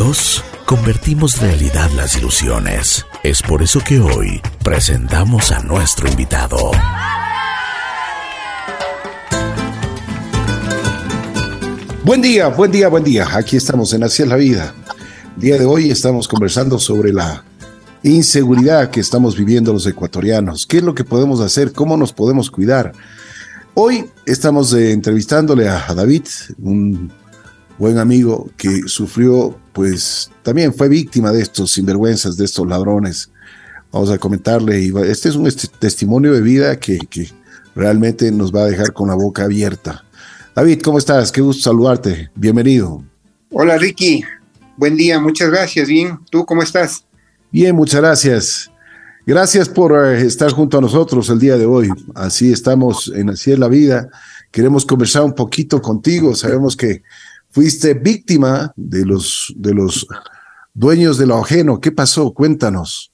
[0.00, 3.04] Juntos convertimos realidad las ilusiones.
[3.22, 6.56] Es por eso que hoy presentamos a nuestro invitado.
[12.02, 13.28] Buen día, buen día, buen día.
[13.30, 14.74] Aquí estamos en es la vida.
[15.36, 17.44] Día de hoy estamos conversando sobre la
[18.02, 20.64] inseguridad que estamos viviendo los ecuatorianos.
[20.64, 21.74] ¿Qué es lo que podemos hacer?
[21.74, 22.92] ¿Cómo nos podemos cuidar?
[23.74, 26.24] Hoy estamos eh, entrevistándole a David,
[26.58, 27.19] un
[27.80, 33.30] buen amigo que sufrió, pues también fue víctima de estos sinvergüenzas, de estos ladrones.
[33.90, 37.30] Vamos a comentarle, este es un testimonio de vida que, que
[37.74, 40.04] realmente nos va a dejar con la boca abierta.
[40.54, 41.32] David, ¿cómo estás?
[41.32, 42.30] Qué gusto saludarte.
[42.34, 43.02] Bienvenido.
[43.50, 44.24] Hola Ricky,
[44.76, 45.88] buen día, muchas gracias.
[45.88, 47.06] Bien, ¿tú cómo estás?
[47.50, 48.70] Bien, muchas gracias.
[49.24, 51.88] Gracias por eh, estar junto a nosotros el día de hoy.
[52.14, 54.10] Así estamos en Así es la vida.
[54.50, 56.34] Queremos conversar un poquito contigo.
[56.34, 57.02] Sabemos que
[57.50, 60.06] fuiste víctima de los, de los
[60.72, 61.80] dueños de lo ajeno.
[61.80, 62.32] ¿Qué pasó?
[62.32, 63.12] Cuéntanos.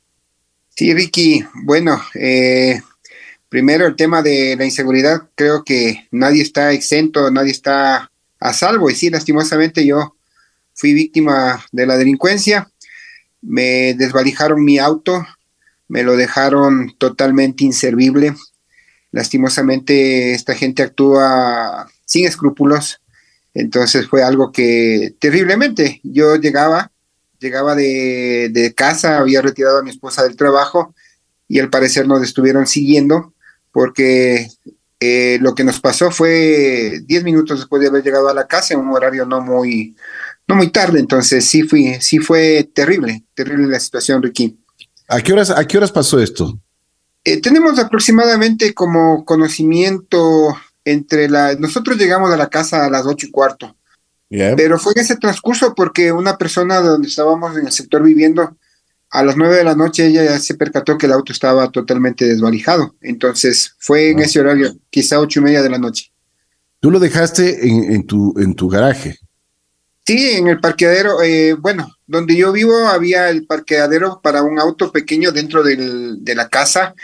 [0.70, 2.80] Sí, Ricky, bueno, eh,
[3.48, 8.90] primero el tema de la inseguridad, creo que nadie está exento, nadie está a salvo.
[8.90, 10.16] Y sí, lastimosamente yo
[10.74, 12.70] fui víctima de la delincuencia,
[13.40, 15.26] me desvalijaron mi auto,
[15.88, 18.34] me lo dejaron totalmente inservible.
[19.12, 23.00] Lastimosamente esta gente actúa sin escrúpulos,
[23.58, 26.92] entonces fue algo que terriblemente, yo llegaba,
[27.38, 30.94] llegaba de, casa, había retirado a mi esposa del trabajo
[31.48, 33.32] y al parecer nos estuvieron siguiendo
[33.72, 34.48] porque
[35.00, 38.74] eh, lo que nos pasó fue 10 minutos después de haber llegado a la casa
[38.74, 39.96] en un horario no muy,
[40.46, 44.58] no muy tarde, entonces sí, fui, sí fue terrible, terrible la situación, Ricky.
[45.08, 46.60] ¿A qué horas, a qué horas pasó esto?
[47.24, 50.54] Eh, tenemos aproximadamente como conocimiento
[50.86, 51.54] entre la...
[51.56, 53.76] Nosotros llegamos a la casa a las ocho y cuarto.
[54.28, 58.56] Pero fue en ese transcurso porque una persona donde estábamos en el sector viviendo,
[59.10, 62.24] a las nueve de la noche ella ya se percató que el auto estaba totalmente
[62.24, 62.94] desvalijado.
[63.00, 64.24] Entonces fue en ah.
[64.24, 66.10] ese horario, quizá ocho y media de la noche.
[66.80, 69.18] ¿Tú lo dejaste en, en tu, en tu garaje?
[70.04, 71.22] Sí, en el parqueadero.
[71.22, 76.34] Eh, bueno, donde yo vivo había el parqueadero para un auto pequeño dentro del, de
[76.34, 76.94] la casa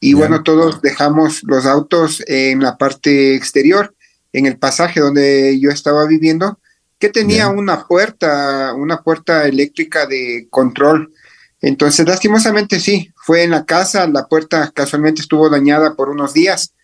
[0.00, 3.94] y bueno, todos dejamos los autos en la parte exterior,
[4.32, 6.60] en el pasaje donde yo estaba viviendo,
[6.98, 11.12] que tenía una puerta, una puerta eléctrica de control.
[11.60, 16.74] Entonces, lastimosamente sí, fue en la casa, la puerta casualmente estuvo dañada por unos días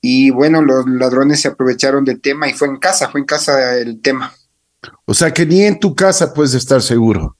[0.00, 3.78] y bueno, los ladrones se aprovecharon del tema y fue en casa, fue en casa
[3.78, 4.34] el tema.
[5.06, 7.36] O sea que ni en tu casa puedes estar seguro.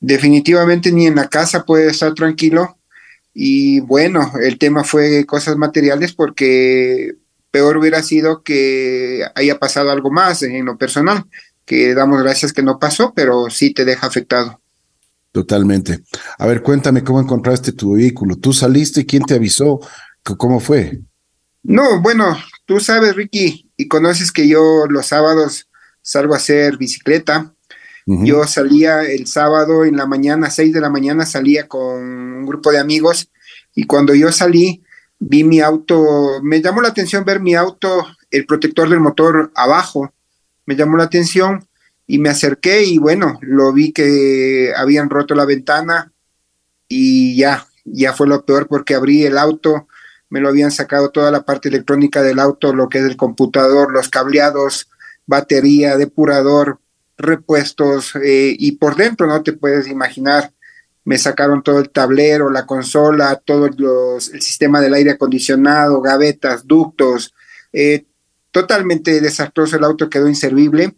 [0.00, 2.76] Definitivamente ni en la casa puedes estar tranquilo
[3.32, 7.14] y bueno, el tema fue cosas materiales porque
[7.50, 11.24] peor hubiera sido que haya pasado algo más en lo personal,
[11.64, 14.60] que damos gracias que no pasó, pero sí te deja afectado.
[15.32, 16.00] Totalmente.
[16.38, 18.36] A ver, cuéntame cómo encontraste tu vehículo.
[18.36, 19.06] ¿Tú saliste?
[19.06, 19.80] ¿Quién te avisó?
[20.22, 21.00] ¿Cómo fue?
[21.62, 25.68] No, bueno, tú sabes, Ricky, y conoces que yo los sábados
[26.02, 27.54] salgo a hacer bicicleta
[28.24, 32.72] yo salía el sábado en la mañana, seis de la mañana, salía con un grupo
[32.72, 33.30] de amigos
[33.74, 34.82] y cuando yo salí,
[35.20, 40.12] vi mi auto, me llamó la atención ver mi auto, el protector del motor abajo,
[40.66, 41.64] me llamó la atención
[42.06, 46.12] y me acerqué y bueno, lo vi que habían roto la ventana
[46.88, 49.86] y ya, ya fue lo peor porque abrí el auto,
[50.30, 53.92] me lo habían sacado toda la parte electrónica del auto, lo que es el computador,
[53.92, 54.88] los cableados,
[55.26, 56.80] batería, depurador,
[57.20, 60.52] repuestos eh, y por dentro no te puedes imaginar
[61.04, 67.34] me sacaron todo el tablero, la consola, todo el sistema del aire acondicionado, gavetas, ductos,
[67.72, 68.04] eh,
[68.50, 70.94] totalmente desastroso, el auto quedó inservible.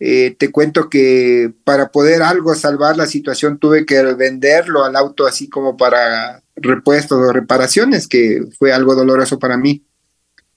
[0.00, 5.26] Eh, te cuento que para poder algo salvar la situación tuve que venderlo al auto
[5.26, 9.84] así como para repuestos o reparaciones, que fue algo doloroso para mí.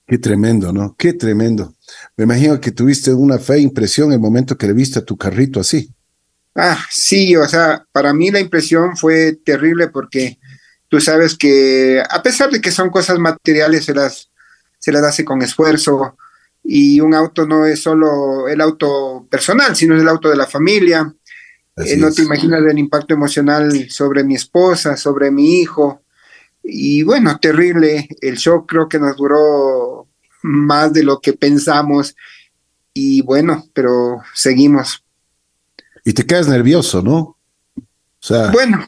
[0.08, 0.96] Qué tremendo, ¿no?
[0.98, 1.76] Qué tremendo.
[2.16, 5.60] Me imagino que tuviste una fea impresión el momento que le viste a tu carrito
[5.60, 5.94] así.
[6.56, 10.40] Ah, sí, o sea, para mí la impresión fue terrible porque
[10.88, 14.32] tú sabes que a pesar de que son cosas materiales, se las,
[14.80, 16.18] se las hace con esfuerzo
[16.64, 20.48] y un auto no es solo el auto personal, sino es el auto de la
[20.48, 21.14] familia.
[21.76, 26.02] Eh, no te imaginas el impacto emocional sobre mi esposa, sobre mi hijo.
[26.64, 28.10] Y bueno, terrible.
[28.20, 29.87] El shock creo que nos duró
[30.42, 32.16] más de lo que pensamos.
[32.94, 35.04] Y bueno, pero seguimos.
[36.04, 37.18] Y te quedas nervioso, ¿no?
[37.18, 37.36] O
[38.20, 38.52] sea.
[38.52, 38.86] Bueno,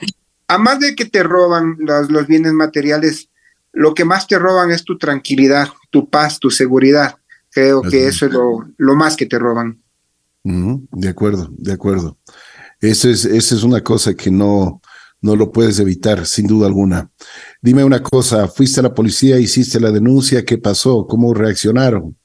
[0.48, 3.30] a más de que te roban los, los bienes materiales,
[3.72, 7.16] lo que más te roban es tu tranquilidad, tu paz, tu seguridad.
[7.52, 9.82] Creo que eso es lo, lo, más que te roban.
[10.44, 12.18] de acuerdo, de acuerdo.
[12.80, 14.82] Eso es, eso es una cosa que no,
[15.22, 17.10] no lo puedes evitar, sin duda alguna.
[17.62, 21.06] Dime una cosa, fuiste a la policía, hiciste la denuncia, ¿qué pasó?
[21.08, 22.16] ¿Cómo reaccionaron?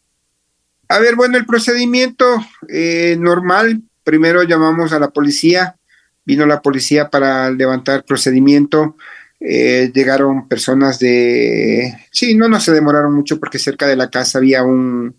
[0.88, 2.25] A ver, bueno, el procedimiento
[2.69, 5.76] eh, normal, primero llamamos a la policía,
[6.25, 8.96] vino la policía para levantar procedimiento,
[9.40, 11.94] eh, llegaron personas de...
[12.12, 15.16] Sí, no, no se demoraron mucho porque cerca de la casa había un,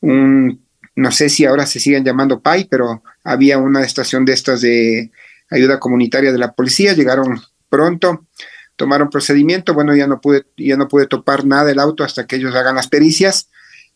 [0.00, 0.64] un
[0.96, 5.10] no sé si ahora se siguen llamando PAI, pero había una estación de estas de
[5.50, 8.26] ayuda comunitaria de la policía, llegaron pronto,
[8.76, 12.36] tomaron procedimiento, bueno, ya no pude, ya no pude topar nada del auto hasta que
[12.36, 13.50] ellos hagan las pericias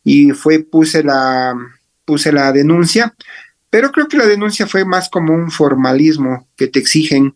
[0.05, 1.55] y fue, puse la,
[2.05, 3.15] puse la denuncia,
[3.71, 7.35] pero creo que la denuncia fue más como un formalismo que te exigen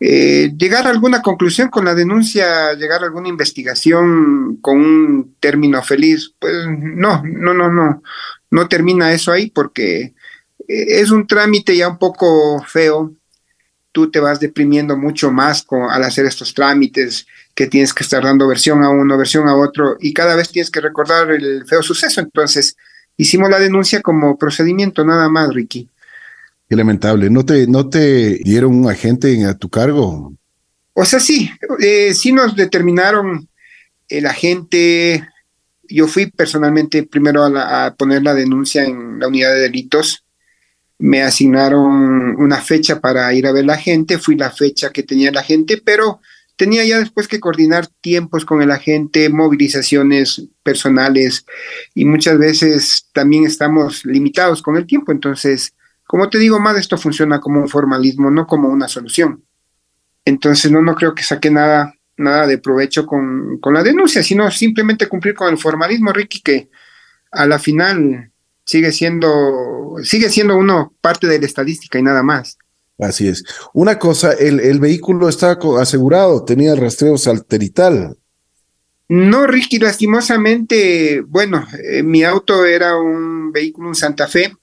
[0.00, 5.82] eh, llegar a alguna conclusión con la denuncia, llegar a alguna investigación con un término
[5.82, 8.02] feliz, pues no, no, no, no,
[8.50, 10.14] no termina eso ahí porque
[10.66, 13.14] eh, es un trámite ya un poco feo.
[13.94, 18.24] Tú te vas deprimiendo mucho más con, al hacer estos trámites, que tienes que estar
[18.24, 21.80] dando versión a uno, versión a otro, y cada vez tienes que recordar el feo
[21.80, 22.20] suceso.
[22.20, 22.76] Entonces,
[23.16, 25.88] hicimos la denuncia como procedimiento, nada más, Ricky.
[26.68, 27.30] Qué lamentable.
[27.30, 30.34] ¿No te, no te dieron un agente a tu cargo?
[30.94, 31.48] O sea, sí,
[31.78, 33.48] eh, sí nos determinaron
[34.08, 35.28] el agente.
[35.88, 40.23] Yo fui personalmente primero a, a, poner la denuncia en la unidad de delitos.
[40.98, 44.18] Me asignaron una fecha para ir a ver la gente.
[44.18, 46.20] Fui la fecha que tenía la gente, pero
[46.56, 51.44] tenía ya después que coordinar tiempos con el agente, movilizaciones personales
[51.94, 55.12] y muchas veces también estamos limitados con el tiempo.
[55.12, 55.74] Entonces,
[56.06, 59.44] como te digo, más esto funciona como un formalismo, no como una solución.
[60.24, 64.50] Entonces, no, no creo que saque nada, nada de provecho con, con la denuncia, sino
[64.50, 66.70] simplemente cumplir con el formalismo, Ricky, que
[67.30, 68.30] a la final
[68.64, 72.58] sigue siendo, sigue siendo uno parte de la estadística y nada más.
[72.98, 73.44] Así es.
[73.72, 78.16] Una cosa, el, el vehículo está asegurado, tenía rastreo salterital.
[79.08, 84.56] No, Ricky, lastimosamente, bueno, eh, mi auto era un vehículo, un Santa Fe,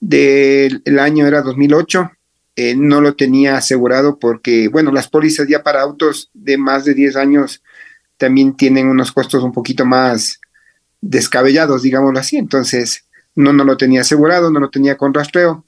[0.00, 2.10] del el año era 2008.
[2.58, 6.94] Eh, no lo tenía asegurado porque, bueno, las pólizas ya para autos de más de
[6.94, 7.62] 10 años
[8.16, 10.40] también tienen unos costos un poquito más
[11.02, 12.38] descabellados, digámoslo así.
[12.38, 13.05] Entonces,
[13.36, 15.64] no, no lo tenía asegurado, no lo tenía con rastreo.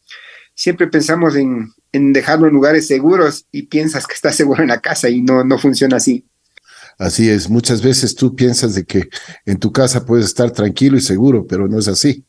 [0.54, 4.80] Siempre pensamos en, en dejarlo en lugares seguros y piensas que está seguro en la
[4.80, 6.24] casa y no, no funciona así.
[6.98, 9.08] Así es, muchas veces tú piensas de que
[9.46, 12.24] en tu casa puedes estar tranquilo y seguro, pero no es así.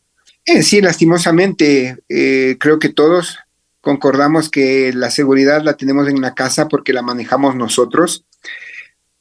[0.45, 3.39] Eh, sí, lastimosamente, eh, creo que todos
[3.81, 8.25] concordamos que la seguridad la tenemos en la casa porque la manejamos nosotros,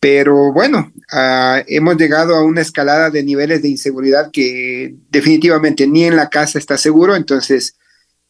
[0.00, 6.04] pero bueno, uh, hemos llegado a una escalada de niveles de inseguridad que definitivamente ni
[6.04, 7.76] en la casa está seguro, entonces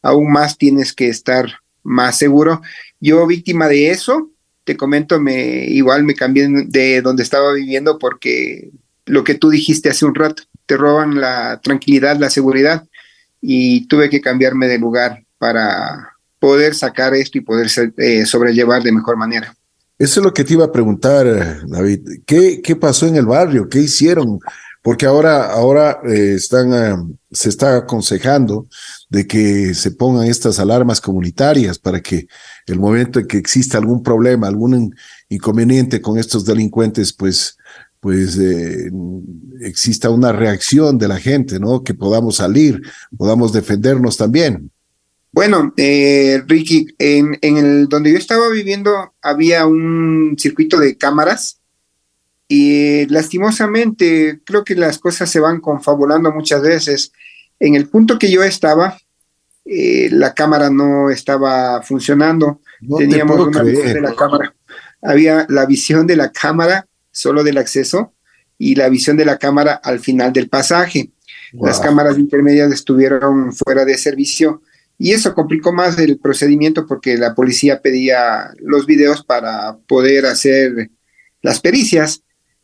[0.03, 1.47] aún más tienes que estar
[1.83, 2.63] más seguro.
[3.01, 4.31] Yo víctima de eso,
[4.65, 8.71] te comento, me igual me cambié de donde estaba viviendo porque
[9.05, 12.87] lo que tú dijiste hace un rato, te roban la tranquilidad, la seguridad
[13.41, 18.93] y tuve que cambiarme de lugar para poder sacar esto y poder eh, sobrellevar de
[18.93, 19.55] mejor manera.
[19.99, 22.23] Eso es lo que te iba a preguntar, David.
[22.25, 23.69] ¿Qué, qué pasó en el barrio?
[23.69, 24.39] ¿Qué hicieron?
[24.83, 28.69] Porque ahora, ahora eh, están, uh, se está aconsejando
[29.09, 32.29] de que se pongan estas alarmas comunitarias para que
[32.67, 34.95] el momento en que exista algún problema, algún
[35.29, 37.59] inconveniente con estos delincuentes, pues,
[38.01, 38.91] pues eh,
[39.61, 41.83] exista una reacción de la gente, ¿no?
[41.83, 42.81] Que podamos salir,
[43.17, 44.71] podamos defendernos también.
[45.33, 51.61] Bueno, eh, Ricky, en, en el donde yo estaba viviendo había un circuito de cámaras
[52.49, 57.13] y lastimosamente creo que las cosas se van confabulando muchas veces
[57.61, 58.97] en el punto que yo estaba,
[59.65, 62.61] eh, la cámara no estaba funcionando.
[62.97, 64.55] Teníamos una visión de la cámara.
[65.03, 68.15] Había la visión de la cámara solo del acceso
[68.57, 71.11] y la visión de la cámara al final del pasaje.
[71.53, 74.63] Las cámaras intermedias estuvieron fuera de servicio
[74.99, 80.91] y eso complicó más el procedimiento porque la policía pedía los videos para poder hacer
[81.41, 82.23] las pericias.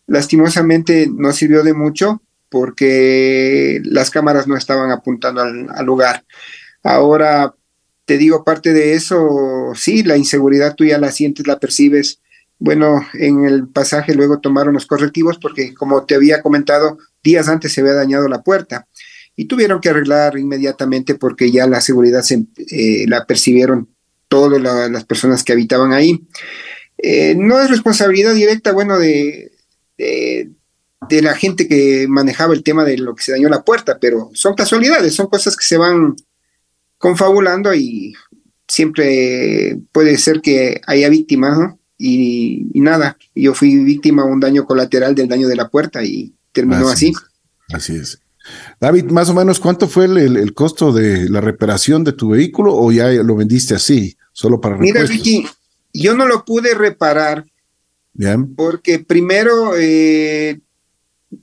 [0.09, 6.25] Lastimosamente no sirvió de mucho porque las cámaras no estaban apuntando al, lugar.
[6.83, 7.55] Ahora,
[8.05, 12.21] te digo, parte de eso, sí, la inseguridad tú ya la sientes, la percibes.
[12.59, 17.73] Bueno, en el pasaje luego tomaron los correctivos porque, como te había comentado, días antes
[17.73, 18.88] se había dañado la puerta
[19.37, 23.88] y tuvieron que arreglar inmediatamente porque ya la seguridad se, eh, la percibieron
[24.29, 24.61] todas
[24.91, 26.21] las personas que habitaban ahí.
[26.99, 29.53] Eh, no es responsabilidad directa, bueno, de,
[29.97, 34.31] de la gente que manejaba el tema de lo que se dañó la puerta, pero
[34.35, 36.17] son casualidades, son cosas que se van
[36.99, 38.14] confabulando y
[38.67, 41.79] siempre puede ser que haya víctimas, ¿no?
[41.99, 46.35] Y, nada, yo fui víctima de un daño colateral del daño de la puerta y
[46.53, 47.12] terminó así.
[47.73, 48.21] Así es.
[48.80, 52.92] David, más o menos, ¿cuánto fue el, costo de la reparación de tu vehículo o
[52.92, 55.46] ya lo vendiste así, solo para Mira, Vicky,
[55.92, 57.46] yo no lo pude reparar
[58.12, 58.54] Bien.
[58.54, 60.60] porque primero eh,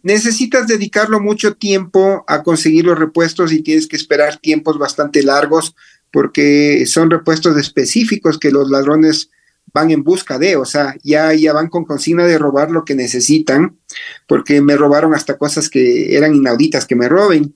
[0.04, 5.76] necesitas dedicarlo mucho tiempo a conseguir los repuestos y tienes que esperar tiempos bastante largos
[6.12, 9.30] porque son repuestos específicos que los ladrones
[9.74, 12.96] van en busca de, o sea, ya, ya van con consigna de robar lo que
[12.96, 13.78] necesitan,
[14.28, 17.56] porque me robaron hasta cosas que eran inauditas que me roben.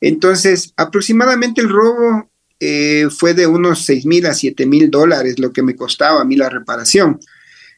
[0.00, 2.30] Entonces, aproximadamente el robo
[2.60, 6.24] eh, fue de unos 6 mil a 7 mil dólares lo que me costaba a
[6.24, 7.20] mí la reparación.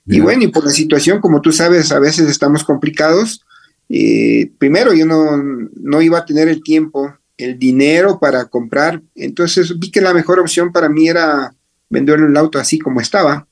[0.09, 3.45] Y bueno, y por la situación, como tú sabes, a veces estamos complicados.
[3.89, 5.37] Eh, primero, yo no,
[5.75, 10.39] no iba a tener el tiempo, el dinero para comprar, entonces vi que la mejor
[10.39, 11.55] opción para mí era
[11.91, 13.47] vender el auto así como estaba.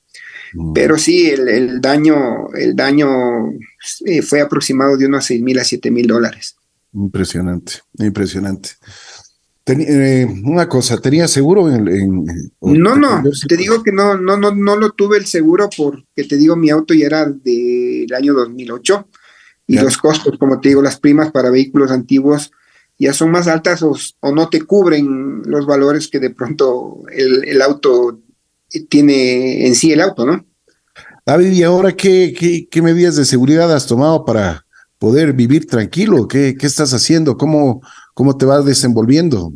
[0.55, 0.73] Mm.
[0.73, 3.07] Pero sí, el, daño, el daño
[4.05, 6.55] eh, fue aproximado de unos 6 mil a 7 mil dólares.
[6.93, 8.69] Impresionante, impresionante.
[9.67, 12.25] Eh, una cosa, ¿tenía seguro en,
[12.61, 16.37] No, no, te digo que no, no, no, no lo tuve el seguro porque te
[16.37, 19.09] digo, mi auto ya era del año 2008
[19.67, 22.51] y los costos, como te digo, las primas para vehículos antiguos
[22.99, 23.95] ya son más altas o,
[24.31, 28.21] no te cubren los valores que de pronto el, el auto
[28.81, 30.45] tiene en sí el auto, ¿no?
[31.25, 34.65] David, ¿y ahora qué, qué, medidas de seguridad has tomado para
[34.99, 36.27] poder vivir tranquilo?
[36.27, 37.35] ¿Qué, qué estás haciendo?
[37.35, 37.81] ¿Cómo,
[38.13, 39.51] ¿Cómo te vas desenvolviendo?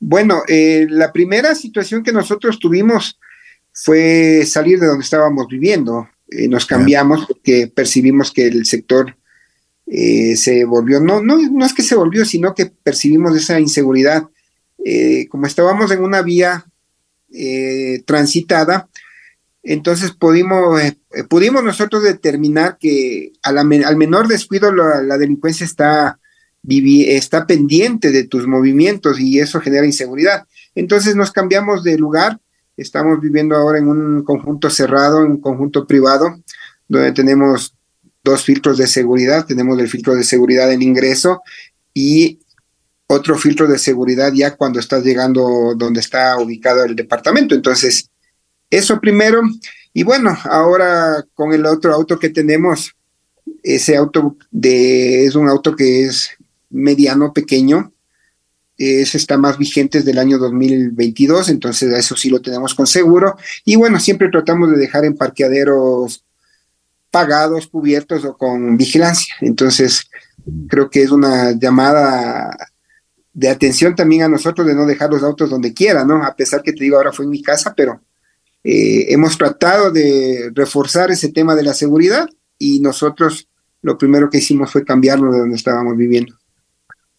[0.00, 3.18] Bueno, eh, la primera situación que nosotros tuvimos
[3.72, 6.08] fue salir de donde estábamos viviendo.
[6.28, 9.16] Eh, nos cambiamos porque percibimos que el sector
[9.86, 14.24] eh, se volvió, no, no, no es que se volvió, sino que percibimos esa inseguridad.
[15.30, 16.66] como estábamos en una vía
[17.32, 18.88] eh, transitada,
[19.66, 20.96] entonces pudimos, eh,
[21.28, 26.20] pudimos nosotros determinar que al menor descuido la, delincuencia está,
[26.68, 30.46] está pendiente de tus movimientos y eso genera inseguridad.
[30.76, 32.38] Entonces nos cambiamos de lugar,
[32.76, 36.40] estamos viviendo ahora en un conjunto cerrado, en un conjunto privado,
[36.86, 37.74] donde tenemos
[38.22, 41.42] dos filtros de seguridad, tenemos el filtro de seguridad en ingreso
[41.92, 42.38] y
[43.08, 47.54] otro filtro de seguridad ya cuando estás llegando donde está ubicado el departamento.
[47.54, 48.10] Entonces,
[48.70, 49.42] eso primero.
[49.92, 52.94] Y bueno, ahora con el otro auto que tenemos,
[53.62, 56.30] ese auto de, es un auto que es
[56.70, 57.92] mediano, pequeño.
[58.76, 63.36] Ese está más vigente desde el año 2022, entonces eso sí lo tenemos con seguro.
[63.64, 66.24] Y bueno, siempre tratamos de dejar en parqueaderos
[67.10, 69.34] pagados, cubiertos o con vigilancia.
[69.40, 70.10] Entonces,
[70.68, 72.54] creo que es una llamada
[73.36, 76.24] de atención también a nosotros de no dejar los autos donde quiera, ¿no?
[76.24, 78.00] A pesar que te digo, ahora fue en mi casa, pero
[78.64, 83.46] eh, hemos tratado de reforzar ese tema de la seguridad y nosotros
[83.82, 86.34] lo primero que hicimos fue cambiarlo de donde estábamos viviendo.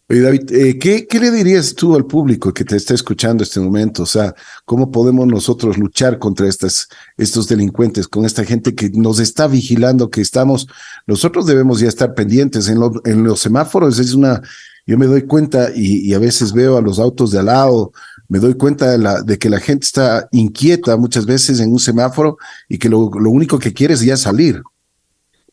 [0.08, 4.02] David, eh, ¿qué, ¿qué, le dirías tú al público que te está escuchando este momento?
[4.02, 4.34] O sea,
[4.64, 10.10] ¿cómo podemos nosotros luchar contra estas, estos delincuentes, con esta gente que nos está vigilando,
[10.10, 10.66] que estamos,
[11.06, 14.42] nosotros debemos ya estar pendientes en, en los semáforos, es una
[14.88, 17.92] yo me doy cuenta y, a veces veo a los autos de al lado,
[18.26, 22.38] me doy cuenta de, que la gente está inquieta muchas veces en un semáforo
[22.70, 24.62] y que lo, único que quiere es ya salir.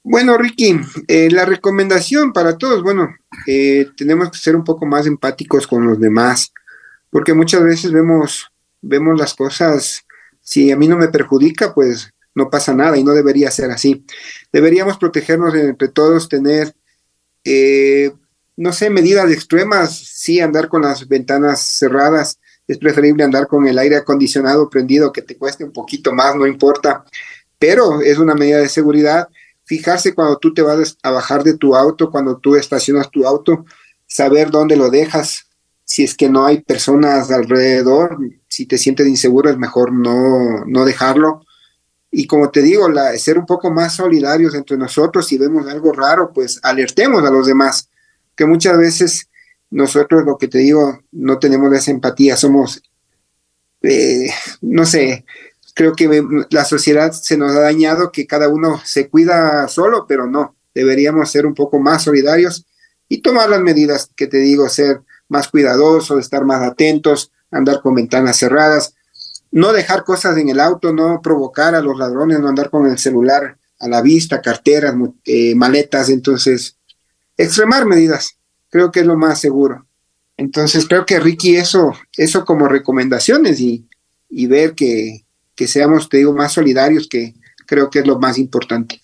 [0.04, 3.10] Bueno, Ricky, eh, la recomendación para todos, bueno,
[3.46, 6.54] eh, tenemos que ser un poco más empáticos con los demás,
[7.10, 8.50] porque muchas veces vemos,
[8.82, 10.06] vemos las cosas,
[10.40, 14.06] si a mí no me perjudica, pues no pasa nada y no debería ser así.
[14.54, 16.74] Deberíamos protegernos entre todos, tener
[17.44, 18.14] eh,
[18.58, 23.78] no sé, medidas extremas, sí, andar con las ventanas cerradas, es preferible andar con el
[23.78, 27.06] aire acondicionado prendido, que te cueste un poquito más, no importa,
[27.60, 29.28] pero es una medida de seguridad.
[29.66, 33.66] Fijarse cuando tú te vas a bajar de tu auto, cuando tú estacionas tu auto,
[34.08, 35.48] saber dónde lo dejas,
[35.84, 40.86] si es que no hay personas alrededor, si te sientes inseguro es mejor no, no
[40.86, 41.42] dejarlo.
[42.10, 45.92] Y como te digo, la, ser un poco más solidarios entre nosotros, si vemos algo
[45.92, 47.90] raro, pues alertemos a los demás
[48.36, 49.30] que muchas veces
[49.72, 52.82] nosotros, lo que te digo, no tenemos esa empatía, somos,
[53.82, 54.30] eh,
[54.62, 55.26] no sé,
[55.74, 60.28] creo que la sociedad se nos ha dañado, que cada uno se cuida solo, pero
[60.28, 62.66] no, deberíamos ser un poco más solidarios
[63.10, 67.96] y tomar las medidas que te digo, ser más cuidadosos, estar más atentos, andar con
[67.96, 68.96] ventanas cerradas,
[69.52, 72.98] no dejar cosas en el auto, no provocar a los ladrones, no andar con el
[72.98, 76.78] celular a la vista, carteras, eh, maletas, entonces
[77.38, 78.38] extremar medidas,
[78.70, 79.86] creo que es lo más seguro.
[80.38, 83.88] Entonces creo que Ricky eso, eso como recomendaciones y,
[84.30, 85.26] y ver que,
[85.56, 87.34] que seamos, te digo, más solidarios, que
[87.66, 89.02] creo que es lo más importante.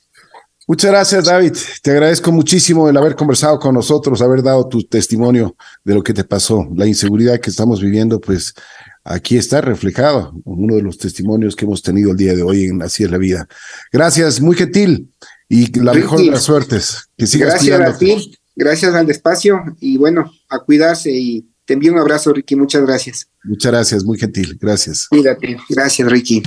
[0.68, 1.54] Muchas gracias, David.
[1.82, 6.14] Te agradezco muchísimo el haber conversado con nosotros, haber dado tu testimonio de lo que
[6.14, 6.68] te pasó.
[6.76, 8.54] La inseguridad que estamos viviendo, pues
[9.04, 12.82] aquí está reflejado, uno de los testimonios que hemos tenido el día de hoy en
[12.82, 13.48] Así es la vida.
[13.92, 15.12] Gracias, muy gentil
[15.50, 17.10] y la mejor de las suertes.
[17.18, 21.94] Que sigas Gracias a ti, gracias al espacio y bueno, a cuidarse y te envío
[21.94, 22.56] un abrazo, Ricky.
[22.56, 23.28] Muchas gracias.
[23.44, 24.58] Muchas gracias, muy gentil.
[24.60, 25.08] Gracias.
[25.08, 25.58] Cuídate.
[25.70, 26.44] Gracias, Ricky.